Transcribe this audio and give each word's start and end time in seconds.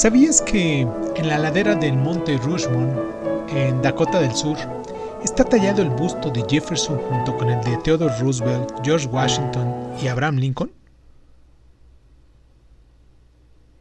¿Sabías 0.00 0.40
que 0.40 0.80
en 0.80 1.28
la 1.28 1.36
ladera 1.36 1.74
del 1.74 1.94
monte 1.94 2.38
Rushmore, 2.38 2.90
en 3.50 3.82
Dakota 3.82 4.18
del 4.18 4.34
Sur, 4.34 4.56
está 5.22 5.44
tallado 5.44 5.82
el 5.82 5.90
busto 5.90 6.30
de 6.30 6.42
Jefferson 6.48 6.96
junto 6.96 7.36
con 7.36 7.50
el 7.50 7.62
de 7.62 7.76
Theodore 7.84 8.18
Roosevelt, 8.18 8.72
George 8.82 9.06
Washington 9.08 9.92
y 10.02 10.08
Abraham 10.08 10.36
Lincoln? 10.36 10.72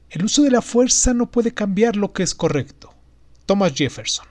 El 0.09 0.25
uso 0.25 0.41
de 0.41 0.51
la 0.51 0.61
fuerza 0.61 1.13
no 1.13 1.31
puede 1.31 1.53
cambiar 1.53 1.95
lo 1.95 2.11
que 2.11 2.23
es 2.23 2.35
correcto. 2.35 2.93
Thomas 3.45 3.71
Jefferson. 3.73 4.25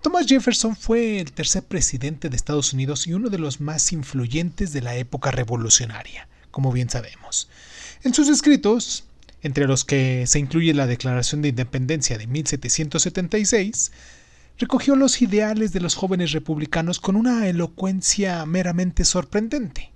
Thomas 0.00 0.24
Jefferson 0.26 0.74
fue 0.74 1.20
el 1.20 1.32
tercer 1.32 1.64
presidente 1.64 2.30
de 2.30 2.36
Estados 2.36 2.72
Unidos 2.72 3.06
y 3.06 3.12
uno 3.12 3.28
de 3.28 3.38
los 3.38 3.60
más 3.60 3.92
influyentes 3.92 4.72
de 4.72 4.80
la 4.80 4.96
época 4.96 5.30
revolucionaria, 5.30 6.30
como 6.50 6.72
bien 6.72 6.88
sabemos. 6.88 7.50
En 8.04 8.14
sus 8.14 8.30
escritos, 8.30 9.04
entre 9.42 9.66
los 9.66 9.84
que 9.84 10.26
se 10.26 10.38
incluye 10.38 10.74
la 10.74 10.86
Declaración 10.86 11.42
de 11.42 11.48
Independencia 11.48 12.18
de 12.18 12.26
1776, 12.26 13.92
recogió 14.58 14.96
los 14.96 15.22
ideales 15.22 15.72
de 15.72 15.80
los 15.80 15.94
jóvenes 15.94 16.32
republicanos 16.32 17.00
con 17.00 17.16
una 17.16 17.48
elocuencia 17.48 18.44
meramente 18.44 19.04
sorprendente. 19.04 19.90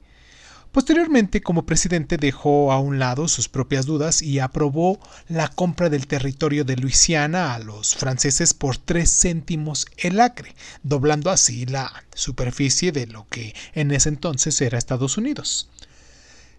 Posteriormente, 0.74 1.40
como 1.40 1.66
presidente, 1.66 2.16
dejó 2.16 2.72
a 2.72 2.80
un 2.80 2.98
lado 2.98 3.28
sus 3.28 3.48
propias 3.48 3.86
dudas 3.86 4.22
y 4.22 4.40
aprobó 4.40 4.98
la 5.28 5.46
compra 5.46 5.88
del 5.88 6.08
territorio 6.08 6.64
de 6.64 6.76
Luisiana 6.76 7.54
a 7.54 7.60
los 7.60 7.94
franceses 7.94 8.54
por 8.54 8.76
tres 8.76 9.08
céntimos 9.20 9.86
el 9.98 10.18
acre, 10.20 10.56
doblando 10.82 11.30
así 11.30 11.64
la 11.64 11.92
superficie 12.12 12.90
de 12.90 13.06
lo 13.06 13.28
que 13.28 13.54
en 13.74 13.92
ese 13.92 14.08
entonces 14.08 14.60
era 14.60 14.76
Estados 14.76 15.16
Unidos. 15.16 15.70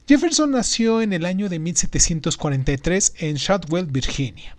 Jefferson 0.07 0.51
nació 0.51 1.01
en 1.01 1.13
el 1.13 1.25
año 1.25 1.49
de 1.49 1.57
1743 1.57 3.13
en 3.17 3.37
Shotwell, 3.37 3.87
Virginia. 3.87 4.55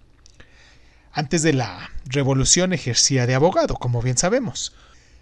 Antes 1.13 1.45
de 1.45 1.53
la 1.53 1.93
revolución 2.07 2.73
ejercía 2.73 3.29
de 3.29 3.37
abogado, 3.37 3.77
como 3.77 4.03
bien 4.03 4.19
sabemos. 4.19 4.75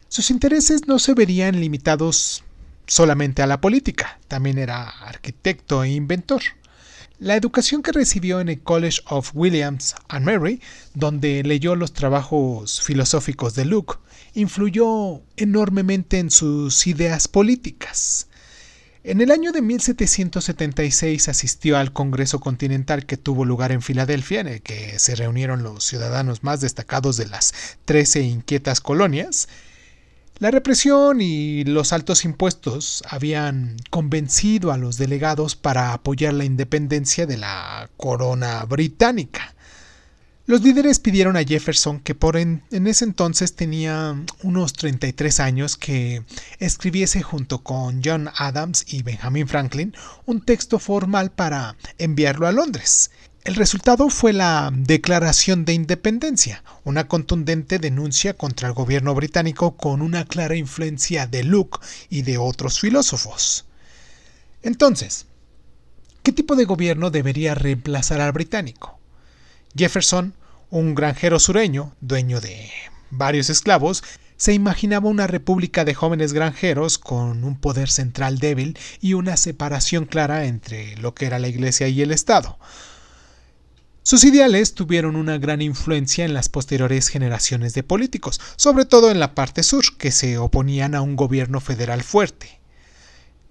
Sus 0.08 0.31
intereses 0.31 0.89
no 0.89 0.98
se 0.98 1.12
verían 1.12 1.61
limitados 1.61 2.42
solamente 2.86 3.42
a 3.42 3.47
la 3.47 3.61
política, 3.61 4.19
también 4.27 4.56
era 4.56 4.89
arquitecto 4.89 5.84
e 5.84 5.91
inventor. 5.91 6.41
La 7.19 7.36
educación 7.36 7.83
que 7.83 7.92
recibió 7.92 8.41
en 8.41 8.48
el 8.48 8.62
College 8.62 9.03
of 9.11 9.33
Williams 9.34 9.94
and 10.09 10.25
Mary, 10.25 10.62
donde 10.94 11.42
leyó 11.42 11.77
los 11.77 11.92
trabajos 11.92 12.81
filosóficos 12.81 13.55
de 13.55 13.66
Luke, 13.66 13.97
influyó 14.33 15.20
enormemente 15.36 16.19
en 16.19 16.31
sus 16.31 16.86
ideas 16.86 17.28
políticas. 17.28 18.28
En 19.06 19.20
el 19.20 19.30
año 19.30 19.52
de 19.52 19.60
1776 19.60 21.28
asistió 21.28 21.77
al 21.77 21.92
Congreso 21.92 22.41
Continental 22.41 23.05
que 23.05 23.19
tuvo 23.19 23.44
lugar 23.44 23.70
en 23.70 23.83
Filadelfia, 23.83 24.41
en 24.41 24.48
el 24.48 24.62
que 24.62 24.98
se 24.98 25.14
reunieron 25.14 25.62
los 25.62 25.84
ciudadanos 25.84 26.42
más 26.42 26.62
destacados 26.62 27.19
de 27.19 27.27
las 27.27 27.52
trece 27.84 28.22
inquietas 28.22 28.80
colonias. 28.80 29.50
La 30.38 30.50
represión 30.50 31.20
y 31.20 31.64
los 31.64 31.92
altos 31.92 32.25
impuestos 32.25 33.02
habían 33.06 33.77
convencido 33.91 34.72
a 34.72 34.78
los 34.78 34.97
delegados 34.97 35.55
para 35.55 35.92
apoyar 35.92 36.32
la 36.32 36.47
independencia 36.47 37.27
de 37.27 37.36
la 37.36 37.91
corona 37.98 38.64
británica. 38.64 39.53
Los 40.47 40.61
líderes 40.61 40.98
pidieron 40.98 41.39
a 41.39 41.42
Jefferson, 41.42 42.00
que 42.00 42.14
por 42.14 42.37
en, 42.37 42.62
ese 42.70 43.06
entonces 43.06 43.55
tenía 43.55 44.14
unos 44.42 44.75
33 44.75 45.41
años, 45.41 45.78
que 45.78 46.23
escribiese 46.59 47.23
junto 47.23 47.62
con 47.62 48.03
John 48.05 48.28
Adams 48.37 48.84
y 48.87 49.03
Benjamin 49.03 49.48
Franklin 49.48 49.95
un 50.27 50.42
texto 50.42 50.78
formal 50.78 51.33
para 51.33 51.77
enviarlo 51.97 52.47
a 52.47 52.53
Londres. 52.53 53.11
El 53.45 53.55
resultado 53.55 54.11
fue 54.11 54.34
la 54.34 54.70
Declaración 54.75 55.65
de 55.65 55.72
Independencia, 55.72 56.62
una 56.84 57.09
contundente 57.09 57.78
denuncia 57.78 58.34
contra 58.34 58.69
el 58.69 58.75
gobierno 58.75 59.15
británico 59.15 59.78
con 59.78 60.03
una 60.03 60.27
clara 60.27 60.56
influencia 60.56 61.27
de 61.27 61.43
Locke 61.44 61.81
y 62.10 62.21
de 62.21 62.37
otros 62.37 62.81
filósofos. 62.81 63.65
Entonces, 64.62 65.25
¿qué 66.22 66.33
tipo 66.33 66.54
de 66.54 66.66
gobierno 66.66 67.10
debería 67.10 67.54
reemplazar 67.54 68.21
al 68.21 68.33
británico? 68.33 68.99
Jefferson, 69.76 70.34
un 70.70 70.94
granjero 70.94 71.38
sureño, 71.38 71.94
dueño 72.00 72.40
de 72.40 72.70
varios 73.10 73.50
esclavos, 73.50 74.02
se 74.36 74.52
imaginaba 74.52 75.08
una 75.08 75.26
república 75.26 75.84
de 75.84 75.94
jóvenes 75.94 76.32
granjeros 76.32 76.98
con 76.98 77.44
un 77.44 77.58
poder 77.58 77.88
central 77.88 78.38
débil 78.38 78.78
y 79.00 79.14
una 79.14 79.36
separación 79.36 80.04
clara 80.04 80.44
entre 80.46 80.96
lo 80.96 81.14
que 81.14 81.26
era 81.26 81.38
la 81.38 81.48
Iglesia 81.48 81.88
y 81.88 82.02
el 82.02 82.12
Estado. 82.12 82.58
Sus 84.02 84.22
ideales 84.24 84.74
tuvieron 84.74 85.16
una 85.16 85.38
gran 85.38 85.62
influencia 85.62 86.24
en 86.24 86.34
las 86.34 86.50
posteriores 86.50 87.08
generaciones 87.08 87.72
de 87.72 87.82
políticos, 87.82 88.41
sobre 88.56 88.84
todo 88.84 89.10
en 89.10 89.18
la 89.18 89.34
parte 89.34 89.62
sur, 89.62 89.96
que 89.96 90.12
se 90.12 90.36
oponían 90.36 90.94
a 90.94 91.00
un 91.00 91.16
gobierno 91.16 91.60
federal 91.60 92.02
fuerte. 92.02 92.60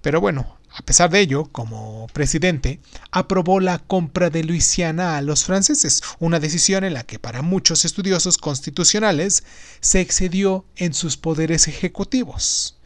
Pero 0.01 0.22
bueno, 0.22 0.57
a 0.75 0.81
pesar 0.81 1.11
de 1.11 1.19
ello, 1.19 1.45
como 1.45 2.07
presidente, 2.13 2.79
aprobó 3.11 3.59
la 3.59 3.78
compra 3.78 4.31
de 4.31 4.44
Luisiana 4.44 5.17
a 5.17 5.22
los 5.22 5.45
franceses, 5.45 6.01
una 6.19 6.39
decisión 6.39 6.84
en 6.84 6.95
la 6.95 7.03
que 7.03 7.19
para 7.19 7.44
muchos 7.44 7.85
estudiosos 7.85 8.39
constitucionales 8.39 9.44
se 9.81 10.01
excedió 10.01 10.66
en 10.75 10.95
sus 10.95 11.16
poderes 11.16 11.67
ejecutivos. 11.67 12.78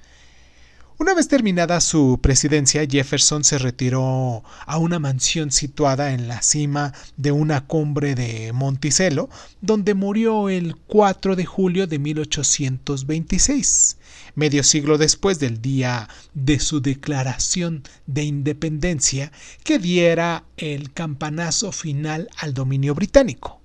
Una 0.99 1.13
vez 1.13 1.27
terminada 1.27 1.79
su 1.79 2.17
presidencia, 2.23 2.83
Jefferson 2.89 3.43
se 3.43 3.59
retiró 3.59 4.43
a 4.65 4.79
una 4.79 4.97
mansión 4.97 5.51
situada 5.51 6.11
en 6.11 6.27
la 6.27 6.41
cima 6.41 6.91
de 7.17 7.31
una 7.31 7.67
cumbre 7.67 8.15
de 8.15 8.51
Monticello, 8.51 9.29
donde 9.61 9.93
murió 9.93 10.49
el 10.49 10.75
4 10.75 11.35
de 11.35 11.45
julio 11.45 11.85
de 11.85 11.99
1826, 11.99 13.97
medio 14.33 14.63
siglo 14.63 14.97
después 14.97 15.37
del 15.37 15.61
día 15.61 16.09
de 16.33 16.59
su 16.59 16.81
declaración 16.81 17.83
de 18.07 18.23
independencia 18.23 19.31
que 19.63 19.77
diera 19.77 20.45
el 20.57 20.93
campanazo 20.93 21.71
final 21.71 22.27
al 22.37 22.55
dominio 22.55 22.95
británico. 22.95 23.61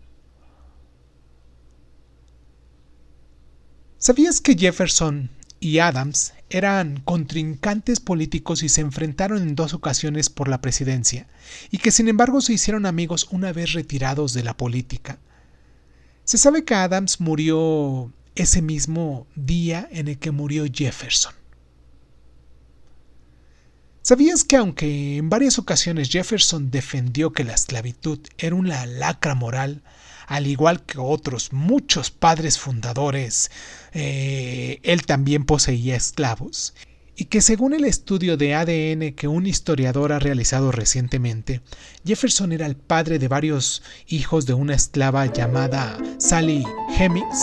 ¿Sabías 3.96 4.42
que 4.42 4.54
Jefferson 4.54 5.30
y 5.62 5.78
Adams 5.78 6.34
eran 6.50 7.00
contrincantes 7.04 8.00
políticos 8.00 8.64
y 8.64 8.68
se 8.68 8.80
enfrentaron 8.80 9.40
en 9.40 9.54
dos 9.54 9.74
ocasiones 9.74 10.28
por 10.28 10.48
la 10.48 10.60
presidencia, 10.60 11.28
y 11.70 11.78
que 11.78 11.92
sin 11.92 12.08
embargo 12.08 12.40
se 12.40 12.52
hicieron 12.52 12.84
amigos 12.84 13.28
una 13.30 13.52
vez 13.52 13.72
retirados 13.72 14.34
de 14.34 14.42
la 14.42 14.56
política. 14.56 15.20
Se 16.24 16.36
sabe 16.36 16.64
que 16.64 16.74
Adams 16.74 17.20
murió 17.20 18.12
ese 18.34 18.60
mismo 18.60 19.28
día 19.36 19.88
en 19.92 20.08
el 20.08 20.18
que 20.18 20.32
murió 20.32 20.64
Jefferson. 20.70 21.32
¿Sabías 24.02 24.42
que 24.42 24.56
aunque 24.56 25.18
en 25.18 25.30
varias 25.30 25.60
ocasiones 25.60 26.10
Jefferson 26.10 26.72
defendió 26.72 27.32
que 27.32 27.44
la 27.44 27.54
esclavitud 27.54 28.18
era 28.36 28.56
una 28.56 28.84
lacra 28.84 29.36
moral, 29.36 29.84
al 30.26 30.46
igual 30.46 30.84
que 30.84 30.98
otros 30.98 31.52
muchos 31.52 32.10
padres 32.10 32.58
fundadores, 32.58 33.50
eh, 33.92 34.80
él 34.82 35.04
también 35.06 35.44
poseía 35.44 35.96
esclavos, 35.96 36.74
y 37.14 37.26
que 37.26 37.40
según 37.40 37.74
el 37.74 37.84
estudio 37.84 38.36
de 38.36 38.54
ADN 38.54 39.14
que 39.14 39.28
un 39.28 39.46
historiador 39.46 40.12
ha 40.12 40.18
realizado 40.18 40.72
recientemente, 40.72 41.60
Jefferson 42.04 42.52
era 42.52 42.66
el 42.66 42.76
padre 42.76 43.18
de 43.18 43.28
varios 43.28 43.82
hijos 44.06 44.46
de 44.46 44.54
una 44.54 44.74
esclava 44.74 45.26
llamada 45.26 45.98
Sally 46.18 46.64
Hemings, 46.98 47.38